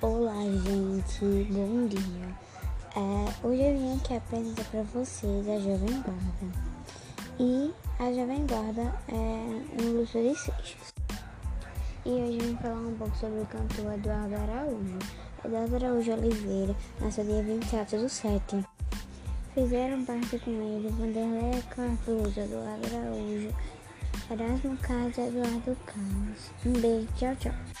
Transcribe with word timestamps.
Olá, 0.00 0.44
gente, 0.44 1.24
bom 1.50 1.88
dia. 1.88 2.36
É, 2.94 3.44
hoje 3.44 3.62
eu 3.62 3.76
vim 3.76 3.96
aqui 3.96 4.14
apresentar 4.14 4.64
para 4.66 4.82
vocês 4.84 5.48
a 5.48 5.58
Jovem 5.58 6.02
Guarda. 6.02 6.68
E 7.40 7.74
a 7.98 8.12
Jovem 8.12 8.46
Guarda 8.46 8.94
é 9.08 9.82
um 9.82 9.98
Lúcio 9.98 10.22
de 10.22 10.38
Seixas. 10.38 10.94
E 12.06 12.10
hoje 12.10 12.38
eu 12.38 12.46
vim 12.46 12.56
falar 12.58 12.76
um 12.76 12.94
pouco 12.94 13.16
sobre 13.16 13.40
o 13.40 13.46
cantor 13.46 13.94
Eduardo 13.94 14.36
Araújo. 14.36 14.98
Eduardo 15.44 15.74
Araújo 15.74 16.12
Oliveira 16.12 16.76
nasceu 17.00 17.24
dia 17.24 17.42
24 17.42 17.98
do 17.98 18.08
7. 18.08 18.64
Fizeram 19.52 20.04
parte 20.04 20.38
com 20.38 20.50
ele 20.52 20.90
Vanderlei 20.90 21.60
Cardoso, 21.70 22.38
Eduardo 22.38 22.86
Araújo, 22.86 23.52
Erasmo 24.30 24.76
Carlos 24.76 25.18
e 25.18 25.22
Eduardo 25.22 25.76
Carlos. 25.84 26.50
Um 26.64 26.72
beijo, 26.80 27.08
tchau, 27.16 27.34
tchau. 27.34 27.77